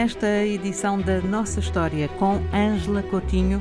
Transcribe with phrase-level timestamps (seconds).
[0.00, 3.60] nesta edição da Nossa História com Ângela Coutinho.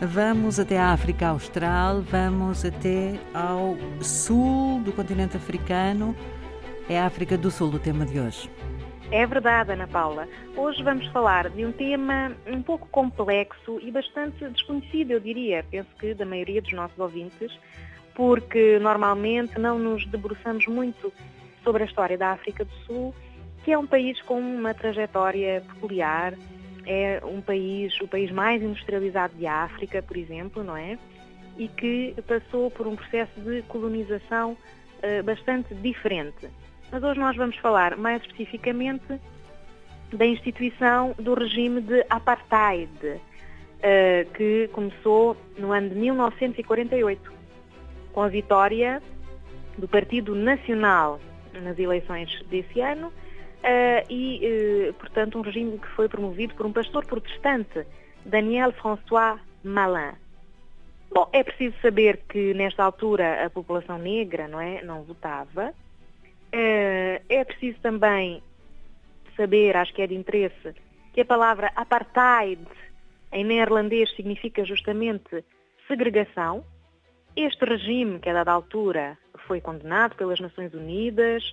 [0.00, 6.12] Vamos até a África Austral, vamos até ao sul do continente africano.
[6.90, 8.50] É a África do Sul o tema de hoje.
[9.12, 10.26] É verdade, Ana Paula.
[10.56, 15.88] Hoje vamos falar de um tema um pouco complexo e bastante desconhecido, eu diria, penso
[16.00, 17.56] que da maioria dos nossos ouvintes,
[18.12, 21.12] porque normalmente não nos debruçamos muito
[21.62, 23.14] sobre a história da África do Sul,
[23.66, 26.34] que é um país com uma trajetória peculiar,
[26.86, 30.96] é um país, o país mais industrializado de África, por exemplo, não é?
[31.58, 36.48] E que passou por um processo de colonização uh, bastante diferente.
[36.92, 39.20] Mas hoje nós vamos falar mais especificamente
[40.12, 47.32] da instituição do regime de apartheid, uh, que começou no ano de 1948,
[48.12, 49.02] com a vitória
[49.76, 51.18] do Partido Nacional
[51.52, 53.12] nas eleições desse ano
[54.08, 57.86] e, uh, portanto, um regime que foi promovido por um pastor protestante,
[58.24, 60.14] Daniel François Malin.
[61.10, 65.72] Bom, é preciso saber que nesta altura a população negra não, é, não votava
[66.52, 68.42] eh, é preciso também
[69.36, 70.74] saber, acho que é de interesse,
[71.12, 72.66] que a palavra apartheid
[73.32, 75.44] em neerlandês significa justamente
[75.86, 76.64] segregação.
[77.36, 81.44] Este regime, que a dada altura foi condenado pelas Nações Unidas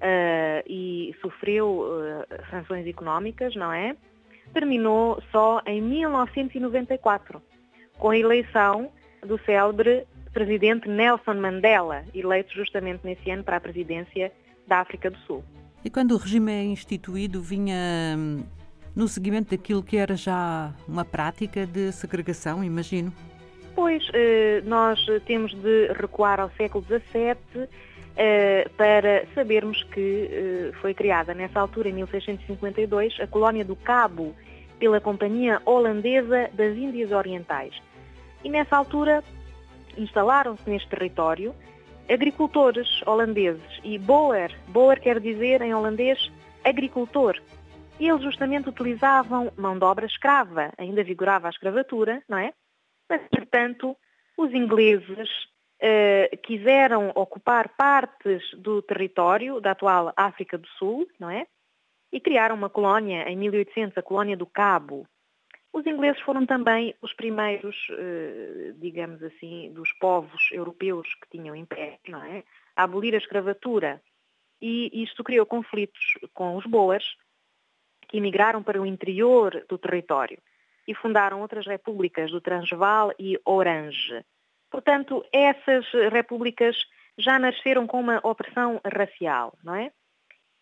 [0.00, 3.96] uh, e sofreu uh, sanções económicas, não é?
[4.52, 7.40] Terminou só em 1994,
[7.98, 8.90] com a eleição
[9.22, 14.32] do célebre presidente Nelson Mandela, eleito justamente nesse ano para a presidência
[14.66, 15.44] da África do Sul.
[15.84, 18.44] E quando o regime é instituído, vinha hum,
[18.94, 23.12] no seguimento daquilo que era já uma prática de segregação, imagino?
[23.74, 27.68] Pois, eh, nós temos de recuar ao século XVII
[28.16, 34.34] eh, para sabermos que eh, foi criada nessa altura, em 1652, a colónia do Cabo
[34.78, 37.74] pela Companhia Holandesa das Índias Orientais.
[38.42, 39.22] E nessa altura
[39.96, 41.54] instalaram-se neste território
[42.08, 46.30] agricultores holandeses e Boer, Boer quer dizer em holandês
[46.64, 47.40] agricultor.
[48.00, 52.52] Eles justamente utilizavam mão de obra escrava, ainda vigorava a escravatura, não é?
[53.10, 53.96] Mas, portanto,
[54.36, 55.28] os ingleses
[55.80, 61.44] eh, quiseram ocupar partes do território da atual África do Sul, não é?
[62.12, 65.06] E criaram uma colónia em 1800, a colónia do Cabo,
[65.72, 71.98] os ingleses foram também os primeiros, eh, digamos assim, dos povos europeus que tinham império,
[72.08, 72.42] não é?
[72.74, 74.02] A abolir a escravatura.
[74.60, 77.04] E isto criou conflitos com os boas,
[78.08, 80.38] que emigraram para o interior do território
[80.90, 84.24] e fundaram outras repúblicas do Transvaal e Orange.
[84.70, 86.76] Portanto, essas repúblicas
[87.16, 89.92] já nasceram com uma opressão racial, não é?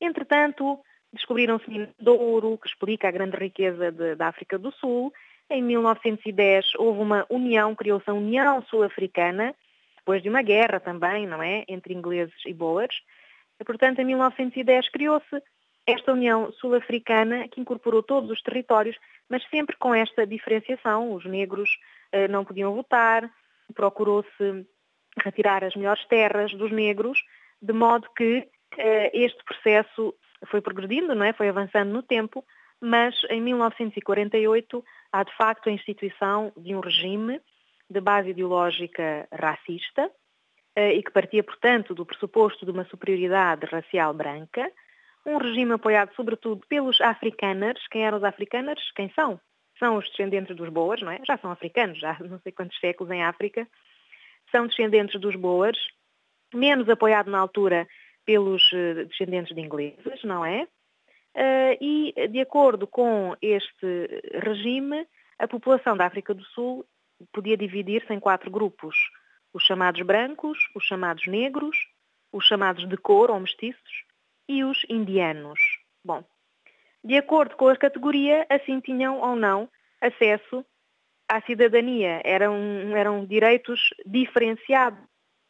[0.00, 0.80] Entretanto,
[1.16, 5.12] Descobriram-se minas de ouro, que explica a grande riqueza de, da África do Sul.
[5.48, 9.54] Em 1910 houve uma união, criou-se a União Sul-Africana,
[9.96, 13.00] depois de uma guerra também, não é, entre ingleses e boers.
[13.58, 15.42] E, portanto, em 1910 criou-se
[15.86, 18.96] esta União Sul-Africana que incorporou todos os territórios,
[19.28, 21.12] mas sempre com esta diferenciação.
[21.12, 21.70] Os negros
[22.12, 23.30] eh, não podiam votar,
[23.74, 24.66] procurou-se
[25.22, 27.22] retirar as melhores terras dos negros,
[27.62, 30.14] de modo que eh, este processo
[30.46, 31.32] foi progredindo, não é?
[31.32, 32.44] foi avançando no tempo,
[32.80, 37.40] mas em 1948 há de facto a instituição de um regime
[37.88, 40.10] de base ideológica racista
[40.74, 44.70] eh, e que partia, portanto, do pressuposto de uma superioridade racial branca,
[45.26, 47.86] um regime apoiado sobretudo pelos africaners.
[47.88, 48.80] Quem eram os africaners?
[48.92, 49.40] Quem são?
[49.78, 51.20] São os descendentes dos boas, não é?
[51.26, 53.68] Já são africanos, já não sei quantos séculos em África.
[54.52, 55.76] São descendentes dos boas,
[56.54, 57.86] menos apoiado na altura
[58.24, 60.66] pelos eh, descendentes de ingleses, não é?
[61.34, 65.06] Eh, e, de acordo com este regime,
[65.38, 66.86] a população da África do Sul
[67.32, 68.96] podia dividir-se em quatro grupos.
[69.52, 71.76] Os chamados brancos, os chamados negros,
[72.32, 74.05] os chamados de cor ou mestiços
[74.48, 75.58] e os indianos.
[76.04, 76.24] Bom,
[77.04, 79.68] de acordo com a categoria, assim tinham ou não
[80.00, 80.64] acesso
[81.28, 82.20] à cidadania.
[82.24, 82.56] Eram,
[82.96, 84.98] eram direitos diferenciados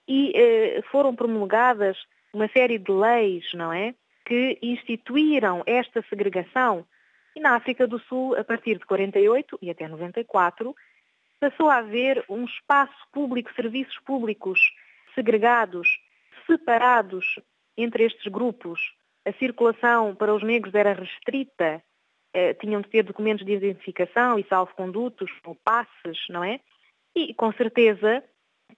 [0.08, 1.96] e eh, foram promulgadas
[2.32, 3.94] uma série de leis, não é?
[4.24, 6.86] Que instituíram esta segregação.
[7.34, 10.74] E na África do Sul, a partir de 48 e até 94,
[11.40, 14.60] passou a haver um espaço público, serviços públicos
[15.14, 15.88] segregados,
[16.46, 17.38] separados
[17.76, 18.80] entre estes grupos.
[19.24, 21.82] A circulação para os negros era restrita,
[22.32, 26.60] eh, tinham de ter documentos de identificação e salvo-condutos, ou passes, não é?
[27.14, 28.22] E com certeza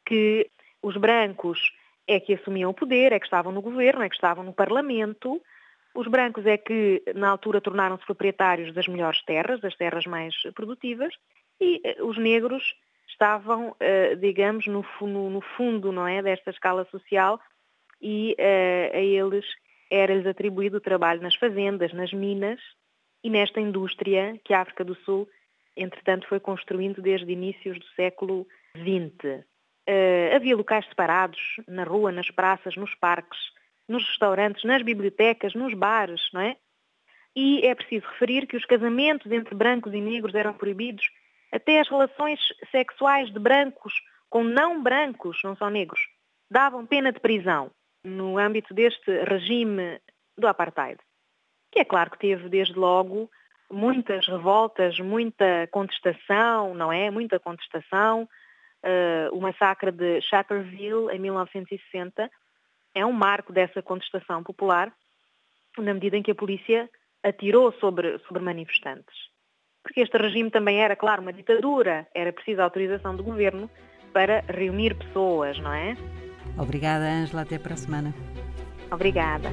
[0.07, 0.49] que
[0.83, 1.73] os brancos
[2.07, 5.43] é que assumiam o poder, é que estavam no governo, é que estavam no parlamento,
[5.95, 11.13] Os brancos é que, na altura, tornaram-se proprietários das melhores terras, das terras mais produtivas,
[11.61, 12.63] e eh, os negros
[13.09, 14.85] estavam, eh, digamos, no,
[15.31, 17.41] no fundo não é, desta escala social
[18.01, 19.45] e uh, a eles
[19.91, 22.61] era-lhes atribuído o trabalho nas fazendas, nas minas
[23.25, 25.29] e nesta indústria que a África do Sul,
[25.77, 28.47] entretanto, foi construindo desde inícios do século
[28.77, 29.25] XX.
[29.25, 29.45] Uh,
[29.87, 33.39] eh, havia locais separados na rua, nas praças, nos parques,
[33.89, 36.57] nos restaurantes, nas bibliotecas, nos bares, não é?
[37.35, 41.09] E é preciso referir que os casamentos entre brancos e negros eram proibidos,
[41.51, 42.39] até as relações
[42.71, 43.95] sexuais de brancos
[44.29, 46.01] com não brancos, não só negros,
[46.51, 47.71] davam pena de prisão
[48.05, 50.01] no âmbito deste regime
[50.37, 50.99] do apartheid.
[51.71, 53.31] Que é claro que teve desde logo
[53.71, 57.11] muitas revoltas, muita contestação, não é?
[57.11, 58.29] Muita contestação.
[58.83, 62.31] Uh, o massacre de Shatterville em 1960
[62.95, 64.93] é um marco dessa contestação popular,
[65.77, 66.89] na medida em que a polícia
[67.23, 69.29] atirou sobre, sobre manifestantes.
[69.83, 73.71] Porque este regime também era, claro, uma ditadura, era preciso autorização do governo
[74.13, 75.97] para reunir pessoas, não é?
[76.59, 77.43] Obrigada, Ângela.
[77.43, 78.15] Até para a semana.
[78.91, 79.49] Obrigada.